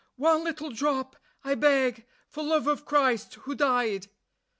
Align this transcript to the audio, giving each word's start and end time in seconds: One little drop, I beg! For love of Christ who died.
One 0.17 0.43
little 0.43 0.71
drop, 0.71 1.15
I 1.43 1.53
beg! 1.53 2.07
For 2.27 2.41
love 2.43 2.65
of 2.65 2.85
Christ 2.85 3.35
who 3.35 3.53
died. 3.53 4.07